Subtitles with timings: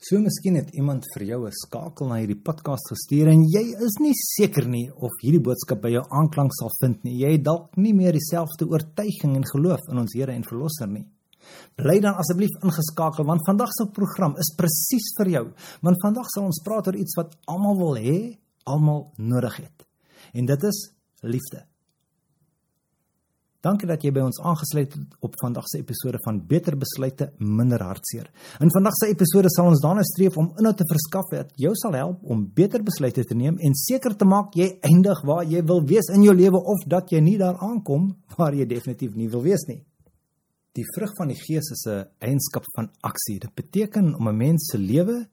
[0.00, 3.96] So miskien het iemand vir jou 'n skakel na hierdie podcast gestuur en jy is
[4.00, 7.18] nie seker nie of hierdie boodskap by jou aanklank sal vind nie.
[7.20, 11.06] Jy het dalk nie meer dieselfde oortuiging en geloof in ons Here en Verlosser nie.
[11.76, 15.52] Bly dan asseblief ingeskakel want vandag se program is presies vir jou.
[15.82, 19.86] Want vandag sal ons praat oor iets wat almal wil hê, almal nodig het.
[20.32, 21.69] En dit is liefde.
[23.60, 27.82] Dankie dat jy by ons aangesluit het op vandag se episode van Beter Besluite Minder
[27.84, 28.30] Hartseer.
[28.64, 31.98] In vandag se episode sal ons daarna streef om inhoud te verskaf wat jou sal
[31.98, 35.84] help om beter besluite te neem en seker te maak jy eindig waar jy wil
[35.92, 39.44] wees in jou lewe of dat jy nie daar aankom waar jy definitief nie wil
[39.44, 39.82] wees nie.
[40.72, 43.40] Die vrug van die Gees is 'n eienskap van aksie.
[43.40, 45.28] Dit beteken om 'n mens se lewe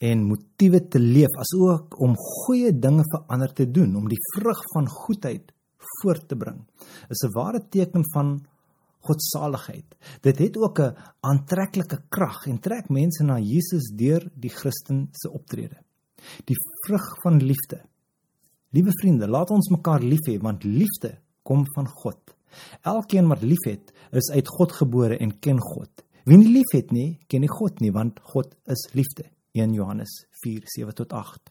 [0.00, 4.58] en motiewe te leef asook om goeie dinge vir ander te doen, om die vrug
[4.74, 5.52] van goedheid
[6.00, 6.60] voort te bring
[7.08, 8.40] is 'n ware teken van
[9.02, 9.96] godsaligheid.
[10.20, 15.30] Dit het ook 'n aantreklike krag en trek mense na Jesus deur die Christen se
[15.30, 15.76] optrede.
[16.44, 16.56] Die
[16.86, 17.82] vrug van liefde.
[18.70, 22.36] Liewe vriende, laat ons mekaar lief hê want liefde kom van God.
[22.82, 26.04] Elkeen wat liefhet, is uit God gebore en ken God.
[26.24, 29.24] Wie nie liefhet nie, ken nie God nie want God is liefde.
[29.52, 31.50] 1 Johannes 4:7 tot 8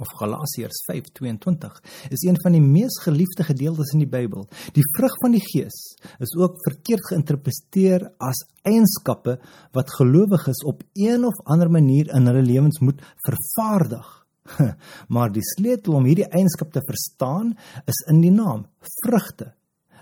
[0.00, 1.80] of Galasiërs 5:22
[2.10, 4.48] is een van die mees geliefde gedeeltes in die Bybel.
[4.72, 5.78] Die vrug van die Gees
[6.18, 9.38] is ook verkeerd geïnterpreteer as eienskappe
[9.72, 14.26] wat gelowiges op een of ander manier in hulle lewens moet vervaardig.
[15.14, 18.66] Maar die sleutel om hierdie eienskap te verstaan is in die naam
[19.02, 19.52] vrugte.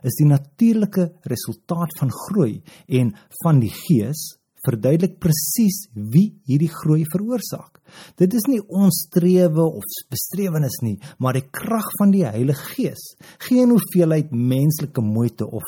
[0.04, 4.34] Is die natuurlike resultaat van groei en van die Gees
[4.64, 7.80] verduidelik presies wie hierdie groei veroorsaak.
[8.20, 13.02] Dit is nie ons strewe of bestrewenis nie, maar die krag van die Heilige Gees.
[13.48, 15.66] Geen hoeveelheid menslike moeite of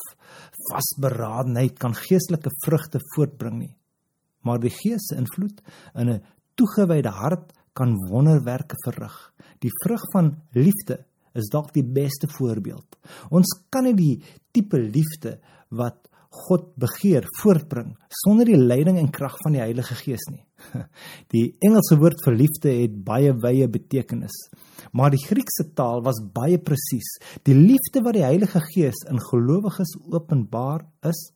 [0.70, 3.75] vasberadenheid kan geestelike vrugte voortbring nie.
[4.47, 5.62] Maar die Gees se invloed
[5.94, 6.22] in 'n
[6.56, 9.33] toegewyde hart kan wonderwerke verrig.
[9.60, 12.97] Die vrug van liefde is dalk die beste voorbeeld.
[13.31, 14.22] Ons kan nie die
[14.53, 15.38] tipe liefde
[15.69, 20.42] wat God begeer voortbring sonder die leiding en krag van die Heilige Gees nie.
[21.34, 24.34] Die Engelse woord vir liefde het baie wye betekenis,
[24.97, 27.16] maar die Griekse taal was baie presies.
[27.44, 31.26] Die liefde wat die Heilige Gees in gelowiges openbaar is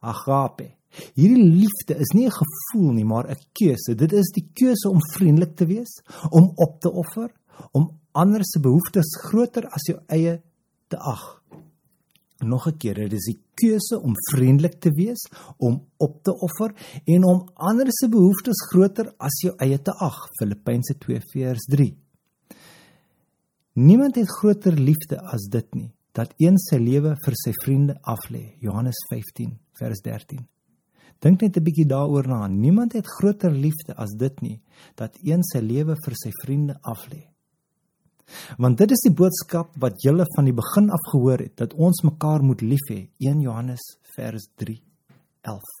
[0.00, 0.70] agape.
[1.14, 3.94] Hierdie liefde is nie 'n gevoel nie, maar 'n keuse.
[3.94, 7.30] Dit is die keuse om vriendelik te wees, om op te offer,
[7.72, 10.42] om ander se behoeftes groter as jou eie
[10.88, 11.39] te ag
[12.42, 15.22] nog 'n keer, dit is die keuse om vriendelik te wees,
[15.58, 16.74] om op te offer
[17.04, 20.28] en om ander se behoeftes groter as jou eie te ag.
[20.38, 21.96] Filippense 2:3.
[23.72, 28.56] Niemand het groter liefde as dit nie, dat een sy lewe vir sy vriende aflê.
[28.60, 30.46] Johannes 15:13.
[31.20, 32.46] Dink net 'n bietjie daaroor na.
[32.46, 34.60] Niemand het groter liefde as dit nie,
[34.94, 37.29] dat een sy lewe vir sy vriende aflê.
[38.58, 42.02] Want dit is die boodskap wat julle van die begin af gehoor het dat ons
[42.06, 43.00] mekaar moet lief hê.
[43.18, 43.82] 1 Johannes
[44.16, 45.78] vers 3:11.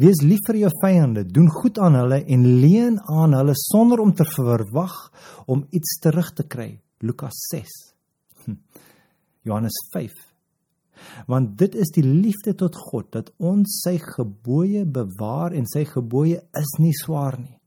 [0.00, 4.14] Wees lief vir jou vyande, doen goed aan hulle en leen aan hulle sonder om
[4.14, 4.94] te verwag
[5.46, 6.70] om iets terug te kry.
[7.04, 7.74] Lukas 6.
[8.44, 8.56] Hm.
[9.42, 10.14] Johannes 5.
[11.28, 16.40] Want dit is die liefde tot God dat ons sy gebooie bewaar en sy gebooie
[16.56, 17.58] is nie swaar nie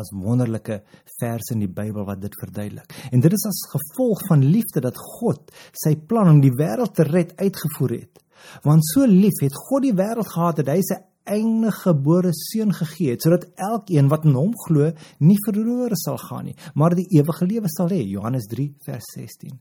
[0.00, 0.80] as wonderlike
[1.20, 2.92] verse in die Bybel wat dit verduidelik.
[3.12, 7.06] En dit is as gevolg van liefde dat God sy plan om die wêreld te
[7.08, 8.22] red uitgevoer het.
[8.64, 13.14] Want so lief het God die wêreld gehad dat hy sy enige gebore seun gegee
[13.14, 14.90] het sodat elkeen wat in hom glo
[15.24, 18.02] nie verlore sal gaan nie, maar die ewige lewe sal hê.
[18.04, 19.54] Johannes 3 vers 16.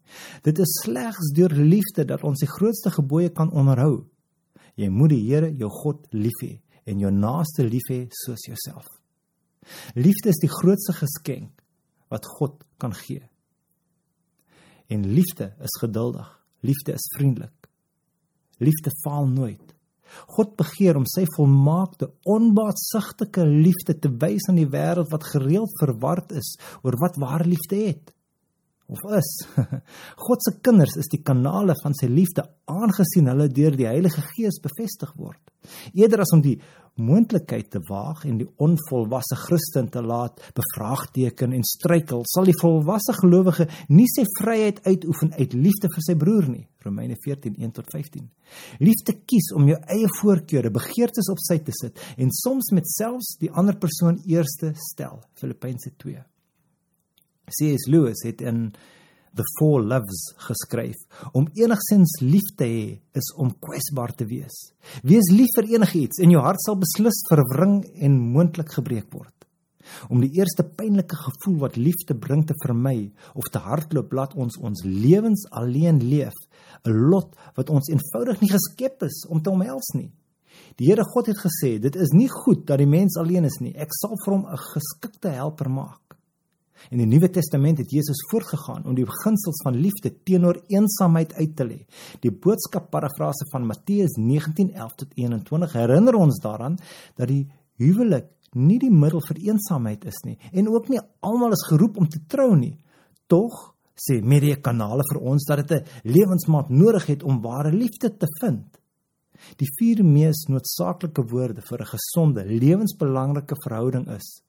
[0.43, 4.03] Dit is slegs deur liefde dat ons die grootste gebooie kan onderhou.
[4.75, 6.57] Jy moet die Here jou God lief hê
[6.89, 9.02] en jou naaste lief hê soos jouself.
[9.95, 11.61] Liefde is die grootste geskenk
[12.13, 13.23] wat God kan gee.
[14.87, 16.27] En liefde is geduldig.
[16.61, 17.69] Liefde is vriendelik.
[18.57, 19.73] Liefde faal nooit.
[20.35, 26.35] God begeer om sy volmaakte, onbaatsigtige liefde te wys aan die wêreld wat gereeld verward
[26.37, 26.53] is
[26.83, 28.13] oor wat ware liefde het
[28.87, 29.31] of is.
[30.27, 34.59] God se kinders is die kanale van sy liefde aangesien hulle deur die Heilige Gees
[34.63, 35.41] bevestig word.
[35.95, 36.57] Eerder as om die
[37.01, 43.15] moontlikheid te waag en die onvolwasse Christen te laat bevraagteken en struikel, sal die volwasse
[43.17, 46.67] gelowige nie sy vryheid uitoefen uit liefde vir sy broer nie.
[46.83, 48.27] Romeine 14:1 tot 15.
[48.83, 53.37] Liefde kies om jou eie voorkeure, begeertes op sy te sit en soms met selfs
[53.39, 55.23] die ander persoon eerste stel.
[55.39, 56.32] Filippense 2.
[57.47, 57.87] C.S.
[57.91, 58.71] Lewis het in
[59.33, 60.97] The Four Loves geskryf.
[61.33, 62.83] Om enigsins lief te hê
[63.17, 64.57] is om kwesbaar te wees.
[65.01, 69.33] Wees lief vir enigiets en jou hart sal beslis verwring en moontlik gebreek word.
[70.13, 74.57] Om die eerste pynlike gevoel wat liefde bring te vermy of te hardloop laat ons
[74.61, 76.37] ons lewens alleen leef,
[76.85, 80.11] 'n lot wat ons eenvoudig nie geskep is om te omhels nie.
[80.77, 83.73] Die Here God het gesê, dit is nie goed dat die mens alleen is nie.
[83.75, 86.12] Ek sal vir hom 'n geskikte helper maak.
[86.91, 91.55] In die Nuwe Testament het Jesus voortgegaan om die beginsels van liefde teenoor eensaamheid uit
[91.55, 91.79] te lê.
[92.19, 96.77] Die boodskap parafrase van Matteus 19:11 tot 21 herinner ons daaraan
[97.15, 97.47] dat die
[97.77, 102.09] huwelik nie die middel vir eensaamheid is nie en ook nie almal is geroep om
[102.09, 102.77] te trou nie.
[103.27, 108.09] Tog sê media kanale vir ons dat dit 'n lewensmaat nodig het om ware liefde
[108.17, 108.79] te vind.
[109.57, 114.43] Die vier mees noodsaaklike woorde vir 'n gesonde, lewensbelangrike verhouding is: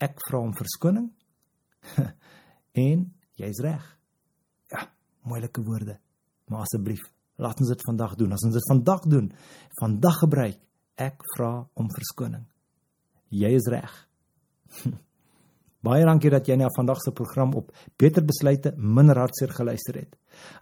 [0.00, 1.10] Ek vra om verskoning,
[2.86, 3.04] en
[3.40, 3.84] jy's reg.
[4.72, 4.86] Ja,
[5.28, 5.98] moeilike woorde.
[6.50, 8.32] Maar asseblief, laat ons dit vandag doen.
[8.32, 9.30] As ons dit vandag doen,
[9.80, 10.60] vandag gebruik,
[11.00, 12.44] ek vra om verskoning.
[13.34, 13.94] Jy is reg.
[15.84, 20.14] Baie dankie dat jy na vandag se program op Beter Besluite minder hartseer geluister het.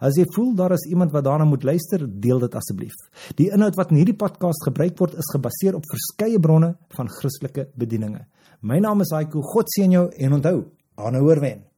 [0.03, 2.97] As jy voel daar is iemand wat daarna moet luister, deel dit asseblief.
[3.39, 7.69] Die inhoud wat in hierdie podcast gebruik word, is gebaseer op verskeie bronne van Christelike
[7.79, 8.25] bedieninge.
[8.67, 9.41] My naam is Aiko.
[9.53, 10.57] God seën jou en onthou,
[10.95, 11.72] aanhou oorwen.